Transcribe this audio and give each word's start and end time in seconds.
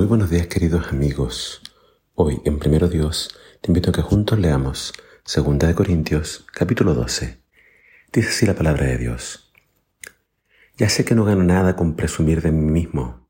Muy 0.00 0.06
buenos 0.06 0.30
días 0.30 0.46
queridos 0.46 0.86
amigos. 0.88 1.60
Hoy 2.14 2.40
en 2.46 2.58
Primero 2.58 2.88
Dios 2.88 3.38
te 3.60 3.70
invito 3.70 3.90
a 3.90 3.92
que 3.92 4.00
juntos 4.00 4.38
leamos 4.38 4.94
2 5.26 5.58
de 5.58 5.74
Corintios 5.74 6.46
capítulo 6.54 6.94
12. 6.94 7.42
Dice 8.10 8.28
así 8.30 8.46
la 8.46 8.54
palabra 8.54 8.86
de 8.86 8.96
Dios. 8.96 9.52
Ya 10.78 10.88
sé 10.88 11.04
que 11.04 11.14
no 11.14 11.26
gano 11.26 11.44
nada 11.44 11.76
con 11.76 11.96
presumir 11.96 12.40
de 12.40 12.50
mí 12.50 12.70
mismo, 12.70 13.28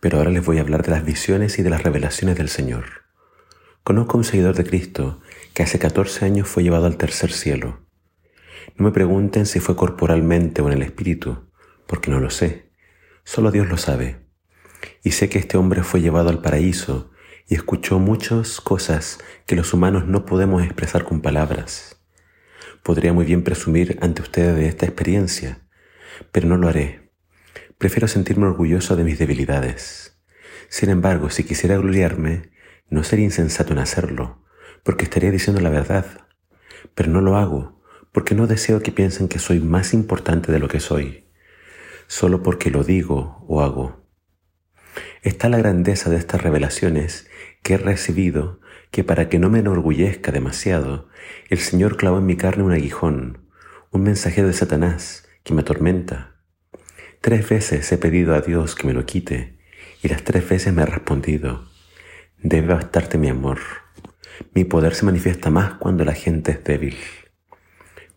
pero 0.00 0.18
ahora 0.18 0.30
les 0.30 0.44
voy 0.44 0.58
a 0.58 0.62
hablar 0.62 0.82
de 0.82 0.90
las 0.90 1.04
visiones 1.04 1.56
y 1.60 1.62
de 1.62 1.70
las 1.70 1.84
revelaciones 1.84 2.36
del 2.36 2.48
Señor. 2.48 3.04
Conozco 3.84 4.14
a 4.14 4.16
un 4.16 4.24
seguidor 4.24 4.56
de 4.56 4.64
Cristo 4.64 5.20
que 5.54 5.62
hace 5.62 5.78
14 5.78 6.24
años 6.24 6.48
fue 6.48 6.64
llevado 6.64 6.86
al 6.86 6.96
tercer 6.96 7.30
cielo. 7.30 7.86
No 8.74 8.86
me 8.86 8.90
pregunten 8.90 9.46
si 9.46 9.60
fue 9.60 9.76
corporalmente 9.76 10.62
o 10.62 10.66
en 10.66 10.72
el 10.72 10.82
espíritu, 10.82 11.48
porque 11.86 12.10
no 12.10 12.18
lo 12.18 12.30
sé. 12.30 12.72
Solo 13.22 13.52
Dios 13.52 13.68
lo 13.68 13.76
sabe 13.76 14.25
y 15.02 15.12
sé 15.12 15.28
que 15.28 15.38
este 15.38 15.56
hombre 15.56 15.82
fue 15.82 16.00
llevado 16.00 16.28
al 16.28 16.42
paraíso 16.42 17.10
y 17.48 17.54
escuchó 17.54 17.98
muchas 17.98 18.60
cosas 18.60 19.18
que 19.46 19.56
los 19.56 19.72
humanos 19.72 20.06
no 20.06 20.26
podemos 20.26 20.62
expresar 20.62 21.04
con 21.04 21.20
palabras. 21.20 22.00
Podría 22.82 23.12
muy 23.12 23.24
bien 23.24 23.42
presumir 23.42 23.98
ante 24.00 24.22
ustedes 24.22 24.56
de 24.56 24.68
esta 24.68 24.86
experiencia, 24.86 25.66
pero 26.32 26.48
no 26.48 26.56
lo 26.56 26.68
haré. 26.68 27.12
Prefiero 27.78 28.08
sentirme 28.08 28.46
orgulloso 28.46 28.96
de 28.96 29.04
mis 29.04 29.18
debilidades. 29.18 30.18
Sin 30.68 30.90
embargo, 30.90 31.30
si 31.30 31.44
quisiera 31.44 31.76
gloriarme, 31.76 32.50
no 32.88 33.04
sería 33.04 33.24
insensato 33.24 33.72
en 33.72 33.78
hacerlo, 33.78 34.44
porque 34.82 35.04
estaría 35.04 35.30
diciendo 35.30 35.60
la 35.60 35.70
verdad. 35.70 36.06
Pero 36.94 37.10
no 37.10 37.20
lo 37.20 37.36
hago, 37.36 37.82
porque 38.12 38.34
no 38.34 38.46
deseo 38.46 38.80
que 38.80 38.92
piensen 38.92 39.28
que 39.28 39.38
soy 39.38 39.60
más 39.60 39.92
importante 39.92 40.50
de 40.50 40.58
lo 40.58 40.68
que 40.68 40.80
soy, 40.80 41.28
solo 42.06 42.42
porque 42.42 42.70
lo 42.70 42.82
digo 42.82 43.44
o 43.46 43.62
hago. 43.62 44.05
Está 45.22 45.48
la 45.48 45.58
grandeza 45.58 46.10
de 46.10 46.16
estas 46.16 46.42
revelaciones 46.42 47.28
que 47.62 47.74
he 47.74 47.78
recibido 47.78 48.60
que 48.90 49.04
para 49.04 49.28
que 49.28 49.38
no 49.38 49.50
me 49.50 49.58
enorgullezca 49.58 50.32
demasiado, 50.32 51.08
el 51.48 51.58
Señor 51.58 51.96
clavó 51.96 52.18
en 52.18 52.26
mi 52.26 52.36
carne 52.36 52.62
un 52.64 52.72
aguijón, 52.72 53.46
un 53.90 54.02
mensajero 54.02 54.46
de 54.46 54.54
Satanás 54.54 55.28
que 55.42 55.54
me 55.54 55.62
atormenta. 55.62 56.36
Tres 57.20 57.48
veces 57.48 57.90
he 57.92 57.98
pedido 57.98 58.34
a 58.34 58.40
Dios 58.40 58.74
que 58.74 58.86
me 58.86 58.92
lo 58.92 59.04
quite 59.04 59.58
y 60.02 60.08
las 60.08 60.22
tres 60.22 60.48
veces 60.48 60.72
me 60.72 60.82
ha 60.82 60.86
respondido, 60.86 61.68
debe 62.38 62.74
bastarte 62.74 63.18
mi 63.18 63.28
amor. 63.28 63.58
Mi 64.54 64.64
poder 64.64 64.94
se 64.94 65.04
manifiesta 65.04 65.50
más 65.50 65.74
cuando 65.74 66.04
la 66.04 66.12
gente 66.12 66.52
es 66.52 66.64
débil. 66.64 66.96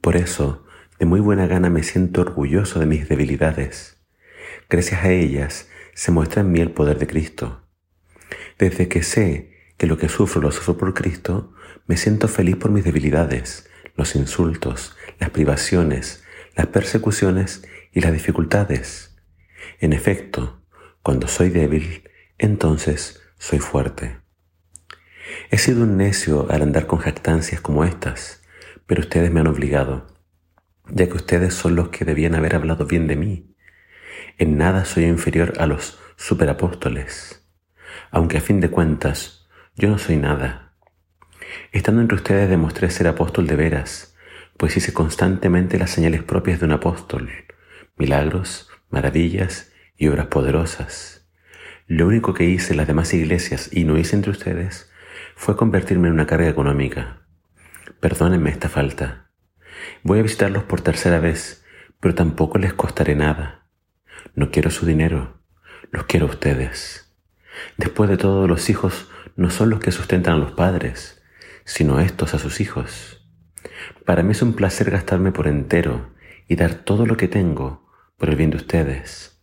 Por 0.02 0.16
eso, 0.16 0.66
de 1.00 1.06
muy 1.06 1.20
buena 1.20 1.48
gana 1.48 1.70
me 1.70 1.84
siento 1.84 2.22
orgulloso 2.22 2.80
de 2.80 2.86
mis 2.86 3.08
debilidades. 3.08 3.98
Gracias 4.70 5.04
a 5.04 5.12
ellas 5.12 5.70
se 5.94 6.12
muestra 6.12 6.42
en 6.42 6.52
mí 6.52 6.60
el 6.60 6.72
poder 6.72 6.98
de 7.00 7.08
Cristo. 7.08 7.68
Desde 8.58 8.88
que 8.88 9.04
sé 9.04 9.74
que 9.78 9.88
lo 9.88 9.98
que 9.98 10.10
sufro 10.10 10.42
lo 10.42 10.52
sufro 10.52 10.78
por 10.78 10.94
Cristo, 10.94 11.54
me 11.88 11.98
siento 11.98 12.28
feliz 12.28 12.58
por 12.58 12.72
mis 12.72 12.84
debilidades, 12.84 13.70
los 13.96 14.16
insultos, 14.16 14.96
las 15.20 15.30
privaciones, 15.30 16.24
las 16.56 16.68
persecuciones 16.68 17.64
y 17.94 18.02
las 18.02 18.14
dificultades. 18.14 19.18
En 19.80 19.94
efecto, 19.94 20.62
cuando 21.02 21.28
soy 21.28 21.50
débil, 21.50 22.04
entonces 22.38 23.22
soy 23.38 23.60
fuerte. 23.60 24.20
He 25.52 25.58
sido 25.58 25.84
un 25.84 25.98
necio 25.98 26.48
al 26.50 26.62
andar 26.62 26.88
con 26.88 27.00
jactancias 27.00 27.62
como 27.62 27.84
estas, 27.84 28.42
pero 28.86 29.02
ustedes 29.02 29.32
me 29.32 29.40
han 29.40 29.48
obligado, 29.48 30.08
ya 30.90 31.08
que 31.08 31.16
ustedes 31.16 31.54
son 31.54 31.76
los 31.76 31.90
que 31.90 32.06
debían 32.06 32.36
haber 32.36 32.56
hablado 32.56 32.86
bien 32.86 33.08
de 33.08 33.16
mí. 33.16 33.56
En 34.40 34.58
nada 34.58 34.86
soy 34.86 35.04
inferior 35.04 35.56
a 35.60 35.68
los 35.68 36.00
superapóstoles, 36.16 37.46
aunque 38.10 38.38
a 38.38 38.42
fin 38.42 38.62
de 38.62 38.70
cuentas 38.70 39.50
yo 39.76 39.90
no 39.90 39.98
soy 39.98 40.16
nada. 40.16 40.76
Estando 41.74 42.00
entre 42.00 42.16
ustedes 42.16 42.50
demostré 42.50 42.90
ser 42.90 43.10
apóstol 43.10 43.48
de 43.48 43.58
veras, 43.58 44.16
pues 44.56 44.78
hice 44.78 44.94
constantemente 44.94 45.78
las 45.78 45.90
señales 45.90 46.24
propias 46.24 46.62
de 46.62 46.68
un 46.68 46.72
apóstol, 46.72 47.30
milagros, 47.98 48.70
maravillas 48.90 49.74
y 49.98 50.08
obras 50.08 50.28
poderosas. 50.28 51.30
Lo 51.88 52.08
único 52.08 52.34
que 52.34 52.46
hice 52.46 52.72
en 52.72 52.78
las 52.78 52.88
demás 52.88 53.14
iglesias 53.14 53.70
y 53.74 53.84
no 53.84 53.98
hice 53.98 54.16
entre 54.16 54.32
ustedes 54.32 54.90
fue 55.36 55.58
convertirme 55.58 56.08
en 56.08 56.14
una 56.14 56.28
carga 56.28 56.48
económica. 56.48 57.24
Perdónenme 58.00 58.52
esta 58.52 58.70
falta. 58.70 59.32
Voy 60.02 60.20
a 60.20 60.24
visitarlos 60.24 60.64
por 60.64 60.80
tercera 60.80 61.20
vez, 61.20 61.66
pero 62.00 62.16
tampoco 62.16 62.58
les 62.58 62.72
costaré 62.72 63.16
nada. 63.16 63.59
No 64.36 64.52
quiero 64.52 64.72
su 64.72 64.86
dinero, 64.86 65.42
los 65.92 66.06
quiero 66.06 66.28
a 66.28 66.30
ustedes. 66.30 67.14
Después 67.78 68.10
de 68.10 68.18
todo, 68.18 68.48
los 68.48 68.70
hijos 68.70 69.10
no 69.36 69.50
son 69.50 69.70
los 69.70 69.80
que 69.80 69.92
sustentan 69.92 70.36
a 70.36 70.38
los 70.38 70.52
padres, 70.52 71.22
sino 71.66 72.00
estos 72.00 72.34
a 72.34 72.40
sus 72.40 72.62
hijos. 72.62 73.28
Para 74.06 74.24
mí 74.24 74.32
es 74.32 74.42
un 74.42 74.54
placer 74.54 74.92
gastarme 74.92 75.32
por 75.32 75.48
entero 75.48 76.14
y 76.48 76.56
dar 76.56 76.74
todo 76.74 77.06
lo 77.06 77.18
que 77.18 77.28
tengo 77.28 77.88
por 78.18 78.30
el 78.30 78.36
bien 78.36 78.50
de 78.50 78.58
ustedes. 78.58 79.42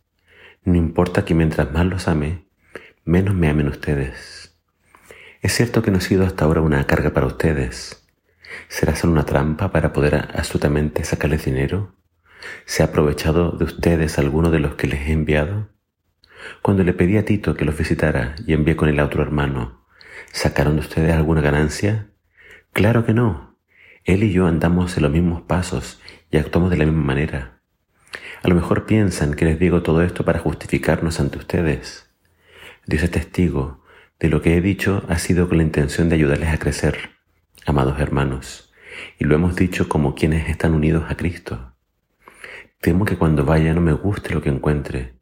No 0.63 0.75
importa 0.75 1.25
que 1.25 1.33
mientras 1.33 1.71
más 1.71 1.85
los 1.85 2.07
ame, 2.07 2.47
menos 3.05 3.33
me 3.33 3.49
amen 3.49 3.69
ustedes. 3.69 4.59
Es 5.41 5.53
cierto 5.53 5.81
que 5.81 5.91
no 5.91 5.99
he 5.99 6.01
sido 6.01 6.25
hasta 6.25 6.45
ahora 6.45 6.61
una 6.61 6.85
carga 6.85 7.11
para 7.11 7.27
ustedes. 7.27 8.05
¿Será 8.67 8.95
solo 8.95 9.13
una 9.13 9.25
trampa 9.25 9.71
para 9.71 9.93
poder 9.93 10.15
absolutamente 10.15 11.03
sacarles 11.03 11.45
dinero? 11.45 11.95
¿Se 12.65 12.83
ha 12.83 12.87
aprovechado 12.87 13.51
de 13.51 13.65
ustedes 13.65 14.17
alguno 14.19 14.51
de 14.51 14.59
los 14.59 14.75
que 14.75 14.87
les 14.87 15.07
he 15.07 15.11
enviado? 15.11 15.69
Cuando 16.61 16.83
le 16.83 16.93
pedí 16.93 17.17
a 17.17 17.25
Tito 17.25 17.55
que 17.55 17.65
los 17.65 17.77
visitara 17.77 18.35
y 18.45 18.53
envié 18.53 18.75
con 18.75 18.89
el 18.89 18.99
otro 18.99 19.21
hermano, 19.21 19.85
¿sacaron 20.31 20.75
de 20.75 20.81
ustedes 20.81 21.13
alguna 21.13 21.41
ganancia? 21.41 22.11
Claro 22.73 23.05
que 23.05 23.13
no. 23.13 23.57
Él 24.03 24.23
y 24.23 24.31
yo 24.31 24.47
andamos 24.47 24.95
en 24.97 25.03
los 25.03 25.11
mismos 25.11 25.41
pasos 25.41 25.99
y 26.31 26.37
actuamos 26.37 26.69
de 26.69 26.77
la 26.77 26.85
misma 26.85 27.03
manera. 27.03 27.61
A 28.43 28.47
lo 28.47 28.55
mejor 28.55 28.85
piensan 28.85 29.33
que 29.33 29.45
les 29.45 29.59
digo 29.59 29.81
todo 29.81 30.01
esto 30.01 30.23
para 30.23 30.39
justificarnos 30.39 31.19
ante 31.19 31.37
ustedes. 31.37 32.09
Dios 32.85 33.03
es 33.03 33.11
testigo 33.11 33.83
de 34.19 34.29
lo 34.29 34.41
que 34.41 34.57
he 34.57 34.61
dicho 34.61 35.03
ha 35.09 35.19
sido 35.19 35.47
con 35.47 35.57
la 35.57 35.63
intención 35.63 36.09
de 36.09 36.15
ayudarles 36.15 36.49
a 36.49 36.57
crecer, 36.57 37.11
amados 37.65 37.99
hermanos, 37.99 38.73
y 39.19 39.25
lo 39.25 39.35
hemos 39.35 39.55
dicho 39.55 39.89
como 39.89 40.15
quienes 40.15 40.49
están 40.49 40.73
unidos 40.73 41.05
a 41.09 41.15
Cristo. 41.15 41.76
Temo 42.79 43.05
que 43.05 43.17
cuando 43.17 43.43
vaya 43.43 43.73
no 43.73 43.81
me 43.81 43.93
guste 43.93 44.33
lo 44.33 44.41
que 44.41 44.49
encuentre 44.49 45.13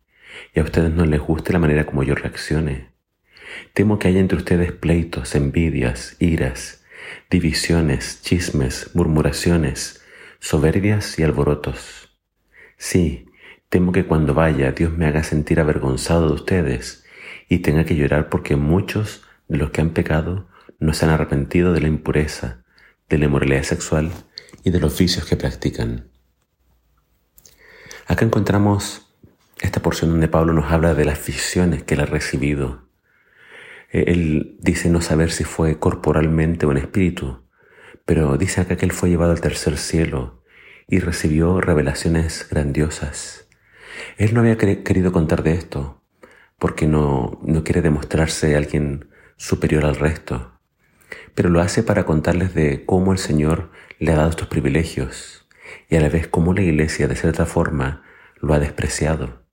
y 0.53 0.59
a 0.59 0.63
ustedes 0.63 0.91
no 0.91 1.05
les 1.05 1.21
guste 1.21 1.53
la 1.53 1.59
manera 1.59 1.85
como 1.85 2.03
yo 2.03 2.15
reaccione. 2.15 2.91
Temo 3.73 3.97
que 3.97 4.09
haya 4.09 4.19
entre 4.19 4.37
ustedes 4.37 4.71
pleitos, 4.73 5.35
envidias, 5.35 6.17
iras, 6.19 6.83
divisiones, 7.29 8.21
chismes, 8.21 8.91
murmuraciones, 8.93 10.03
soberbias 10.39 11.17
y 11.17 11.23
alborotos. 11.23 12.17
Sí, 12.77 13.27
temo 13.69 13.93
que 13.93 14.05
cuando 14.05 14.33
vaya 14.33 14.71
Dios 14.73 14.91
me 14.91 15.05
haga 15.05 15.23
sentir 15.23 15.59
avergonzado 15.59 16.27
de 16.27 16.33
ustedes 16.33 17.05
y 17.47 17.59
tenga 17.59 17.85
que 17.85 17.95
llorar 17.95 18.29
porque 18.29 18.55
muchos 18.55 19.23
de 19.47 19.57
los 19.57 19.71
que 19.71 19.81
han 19.81 19.91
pecado 19.91 20.49
no 20.79 20.93
se 20.93 21.05
han 21.05 21.11
arrepentido 21.11 21.71
de 21.71 21.81
la 21.81 21.87
impureza, 21.87 22.63
de 23.07 23.17
la 23.17 23.25
inmoralidad 23.25 23.63
sexual 23.63 24.11
y 24.63 24.71
de 24.71 24.79
los 24.79 24.97
vicios 24.97 25.25
que 25.25 25.37
practican. 25.37 26.14
Acá 28.07 28.23
encontramos 28.23 29.07
esta 29.61 29.81
porción 29.81 30.11
donde 30.11 30.27
Pablo 30.27 30.53
nos 30.53 30.71
habla 30.71 30.93
de 30.93 31.05
las 31.05 31.25
visiones 31.25 31.81
que 31.81 31.95
él 31.95 32.01
ha 32.01 32.05
recibido. 32.05 32.87
Eh, 33.91 34.05
él 34.07 34.57
dice 34.59 34.91
no 34.91 35.01
saber 35.01 35.31
si 35.31 35.43
fue 35.43 35.79
corporalmente 35.79 36.67
o 36.67 36.71
en 36.71 36.77
espíritu, 36.77 37.43
pero 38.05 38.37
dice 38.37 38.61
acá 38.61 38.77
que 38.77 38.85
él 38.85 38.91
fue 38.91 39.09
llevado 39.09 39.31
al 39.31 39.41
tercer 39.41 39.77
cielo 39.77 40.43
y 40.87 40.99
recibió 40.99 41.59
revelaciones 41.61 42.47
grandiosas. 42.47 43.47
Él 44.17 44.35
no 44.35 44.41
había 44.41 44.57
querido 44.57 45.11
contar 45.11 45.41
de 45.41 45.53
esto 45.53 46.03
porque 46.59 46.85
no, 46.85 47.39
no 47.43 47.63
quiere 47.63 47.81
demostrarse 47.81 48.55
alguien 48.55 49.09
superior 49.35 49.83
al 49.83 49.95
resto, 49.95 50.59
pero 51.33 51.49
lo 51.49 51.59
hace 51.59 51.81
para 51.81 52.05
contarles 52.05 52.53
de 52.53 52.85
cómo 52.85 53.13
el 53.13 53.17
Señor 53.17 53.71
le 53.97 54.11
ha 54.11 54.15
dado 54.15 54.29
estos 54.29 54.47
privilegios 54.47 55.44
y 55.89 55.95
a 55.95 56.01
la 56.01 56.09
vez 56.09 56.27
cómo 56.27 56.53
la 56.53 56.61
iglesia 56.61 57.07
de 57.07 57.15
cierta 57.15 57.45
forma 57.45 58.03
lo 58.39 58.53
ha 58.53 58.59
despreciado. 58.59 59.43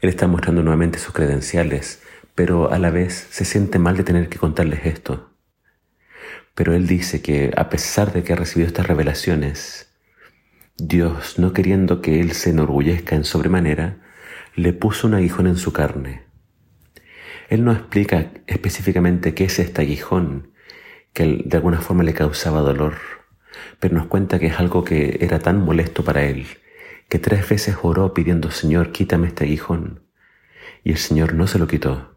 Él 0.00 0.08
está 0.08 0.26
mostrando 0.26 0.62
nuevamente 0.62 0.98
sus 0.98 1.14
credenciales, 1.14 2.02
pero 2.34 2.72
a 2.72 2.78
la 2.78 2.90
vez 2.90 3.28
se 3.30 3.44
siente 3.44 3.78
mal 3.78 3.96
de 3.96 4.04
tener 4.04 4.28
que 4.28 4.38
contarles 4.38 4.86
esto. 4.86 5.30
Pero 6.54 6.74
él 6.74 6.86
dice 6.86 7.22
que 7.22 7.52
a 7.56 7.68
pesar 7.68 8.12
de 8.12 8.22
que 8.22 8.32
ha 8.32 8.36
recibido 8.36 8.66
estas 8.66 8.86
revelaciones, 8.86 9.94
Dios, 10.76 11.38
no 11.38 11.52
queriendo 11.52 12.00
que 12.00 12.20
él 12.20 12.32
se 12.32 12.50
enorgullezca 12.50 13.14
en 13.14 13.24
sobremanera, 13.24 14.02
le 14.54 14.72
puso 14.72 15.06
un 15.06 15.14
aguijón 15.14 15.46
en 15.46 15.56
su 15.56 15.72
carne. 15.72 16.24
Él 17.48 17.64
no 17.64 17.72
explica 17.72 18.32
específicamente 18.46 19.34
qué 19.34 19.44
es 19.44 19.58
este 19.58 19.82
aguijón 19.82 20.52
que 21.12 21.42
de 21.44 21.56
alguna 21.56 21.80
forma 21.80 22.02
le 22.02 22.14
causaba 22.14 22.60
dolor 22.60 22.94
pero 23.82 23.96
nos 23.96 24.06
cuenta 24.06 24.38
que 24.38 24.46
es 24.46 24.60
algo 24.60 24.84
que 24.84 25.18
era 25.22 25.40
tan 25.40 25.64
molesto 25.64 26.04
para 26.04 26.22
él, 26.22 26.46
que 27.08 27.18
tres 27.18 27.48
veces 27.48 27.76
oró 27.82 28.14
pidiendo, 28.14 28.52
Señor, 28.52 28.92
quítame 28.92 29.26
este 29.26 29.42
aguijón. 29.42 30.04
Y 30.84 30.92
el 30.92 30.98
Señor 30.98 31.34
no 31.34 31.48
se 31.48 31.58
lo 31.58 31.66
quitó, 31.66 32.14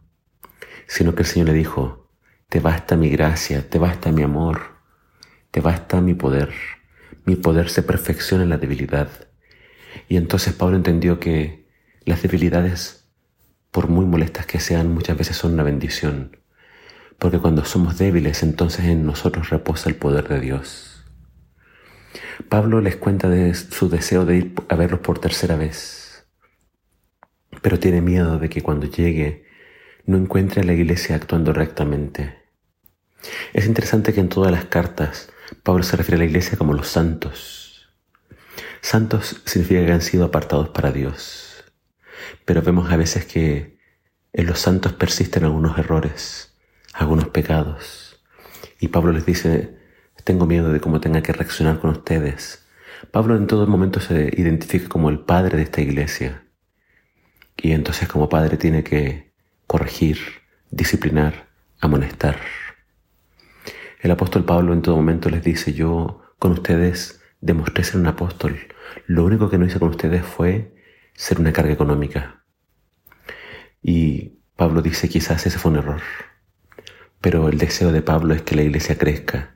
sino 0.86 1.16
que 1.16 1.24
el 1.24 1.28
Señor 1.28 1.48
le 1.48 1.56
dijo, 1.56 2.12
te 2.50 2.60
basta 2.60 2.96
mi 2.96 3.10
gracia, 3.10 3.68
te 3.68 3.80
basta 3.80 4.12
mi 4.12 4.22
amor, 4.22 4.76
te 5.50 5.60
basta 5.60 6.02
mi 6.02 6.14
poder. 6.14 6.54
Mi 7.26 7.36
poder 7.36 7.70
se 7.70 7.82
perfecciona 7.82 8.44
en 8.44 8.50
la 8.52 8.58
debilidad. 8.60 9.10
Y 10.08 10.18
entonces 10.18 10.54
Pablo 10.54 10.76
entendió 10.76 11.20
que 11.20 11.68
las 12.06 12.22
debilidades, 12.22 13.10
por 13.72 13.88
muy 13.88 14.06
molestas 14.06 14.46
que 14.46 14.60
sean, 14.60 14.94
muchas 14.94 15.18
veces 15.18 15.36
son 15.36 15.54
una 15.54 15.64
bendición. 15.64 16.38
Porque 17.18 17.40
cuando 17.40 17.66
somos 17.66 17.98
débiles, 17.98 18.44
entonces 18.44 18.86
en 18.86 19.04
nosotros 19.04 19.50
reposa 19.50 19.90
el 19.90 19.96
poder 19.96 20.28
de 20.28 20.40
Dios. 20.40 20.95
Pablo 22.50 22.82
les 22.82 22.96
cuenta 22.96 23.30
de 23.30 23.54
su 23.54 23.90
deseo 23.90 24.26
de 24.26 24.38
ir 24.38 24.54
a 24.70 24.76
verlos 24.76 25.00
por 25.02 25.20
tercera 25.20 25.56
vez, 25.56 26.28
pero 27.62 27.80
tiene 27.80 28.02
miedo 28.02 28.40
de 28.40 28.50
que 28.50 28.62
cuando 28.62 28.88
llegue 28.88 29.46
no 30.06 30.18
encuentre 30.18 30.62
a 30.62 30.64
la 30.64 30.74
iglesia 30.74 31.16
actuando 31.16 31.52
rectamente. 31.54 32.44
Es 33.54 33.66
interesante 33.66 34.14
que 34.14 34.20
en 34.20 34.30
todas 34.30 34.52
las 34.52 34.66
cartas 34.66 35.32
Pablo 35.64 35.84
se 35.84 35.98
refiere 35.98 36.18
a 36.18 36.20
la 36.20 36.30
iglesia 36.30 36.58
como 36.58 36.74
los 36.74 36.88
santos. 36.88 37.90
Santos 38.82 39.42
significa 39.46 39.86
que 39.86 39.92
han 39.92 40.02
sido 40.02 40.26
apartados 40.26 40.70
para 40.70 40.92
Dios, 40.92 41.64
pero 42.46 42.62
vemos 42.62 42.92
a 42.92 42.98
veces 42.98 43.26
que 43.26 43.80
en 44.34 44.46
los 44.46 44.60
santos 44.60 44.94
persisten 44.94 45.44
algunos 45.44 45.78
errores, 45.78 46.56
algunos 46.94 47.30
pecados. 47.30 48.24
Y 48.80 48.90
Pablo 48.90 49.12
les 49.12 49.26
dice, 49.26 49.85
tengo 50.26 50.48
miedo 50.48 50.74
de 50.74 50.82
cómo 50.82 51.00
tenga 51.00 51.22
que 51.22 51.32
reaccionar 51.32 51.80
con 51.80 51.92
ustedes. 51.92 52.68
Pablo 53.12 53.38
en 53.38 53.46
todo 53.46 53.68
momento 53.68 54.00
se 54.00 54.32
identifica 54.36 54.90
como 54.90 55.10
el 55.10 55.20
padre 55.20 55.56
de 55.56 55.64
esta 55.64 55.82
iglesia. 55.82 56.48
Y 57.56 57.72
entonces 57.72 58.08
como 58.08 58.28
padre 58.28 58.58
tiene 58.58 58.84
que 58.84 59.32
corregir, 59.68 60.18
disciplinar, 60.72 61.48
amonestar. 61.80 62.38
El 64.02 64.12
apóstol 64.12 64.46
Pablo 64.46 64.74
en 64.74 64.82
todo 64.82 64.96
momento 64.96 65.30
les 65.30 65.44
dice, 65.44 65.74
yo 65.74 66.22
con 66.40 66.54
ustedes 66.54 67.22
demostré 67.40 67.84
ser 67.84 68.02
un 68.02 68.08
apóstol. 68.08 68.58
Lo 69.06 69.26
único 69.26 69.50
que 69.52 69.60
no 69.60 69.66
hice 69.66 69.80
con 69.80 69.90
ustedes 69.90 70.26
fue 70.26 70.76
ser 71.14 71.40
una 71.40 71.54
carga 71.54 71.74
económica. 71.74 72.44
Y 73.80 74.40
Pablo 74.56 74.82
dice, 74.82 75.08
quizás 75.08 75.46
ese 75.46 75.60
fue 75.60 75.72
un 75.72 75.78
error. 75.78 76.02
Pero 77.22 77.48
el 77.48 77.60
deseo 77.60 77.92
de 77.92 78.02
Pablo 78.02 78.34
es 78.34 78.42
que 78.42 78.56
la 78.56 78.64
iglesia 78.64 78.98
crezca, 78.98 79.55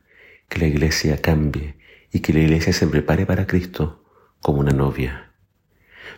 que 0.49 0.59
la 0.59 0.67
iglesia 0.67 1.21
cambie 1.21 1.75
y 2.11 2.19
que 2.19 2.33
la 2.33 2.39
iglesia 2.39 2.73
se 2.73 2.87
prepare 2.87 3.25
para 3.25 3.47
Cristo 3.47 4.03
como 4.41 4.59
una 4.59 4.71
novia. 4.71 5.31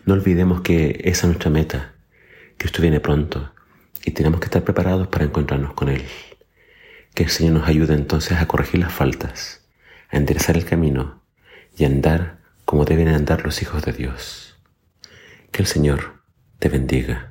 No 0.05 0.13
olvidemos 0.13 0.61
que 0.61 1.01
esa 1.03 1.21
es 1.21 1.25
nuestra 1.25 1.51
meta. 1.51 1.93
Cristo 2.57 2.81
viene 2.81 2.99
pronto 2.99 3.53
y 4.03 4.11
tenemos 4.11 4.39
que 4.39 4.45
estar 4.45 4.63
preparados 4.63 5.07
para 5.09 5.25
encontrarnos 5.25 5.73
con 5.73 5.89
Él. 5.89 6.03
Que 7.13 7.23
el 7.23 7.29
Señor 7.29 7.53
nos 7.53 7.67
ayude 7.67 7.93
entonces 7.93 8.37
a 8.39 8.47
corregir 8.47 8.79
las 8.79 8.93
faltas, 8.93 9.67
a 10.09 10.17
enderezar 10.17 10.55
el 10.57 10.65
camino 10.65 11.21
y 11.77 11.83
a 11.83 11.87
andar 11.87 12.39
como 12.65 12.85
deben 12.85 13.09
andar 13.09 13.43
los 13.43 13.61
hijos 13.61 13.83
de 13.83 13.91
Dios. 13.91 14.57
Que 15.51 15.61
el 15.61 15.67
Señor 15.67 16.21
te 16.59 16.69
bendiga. 16.69 17.30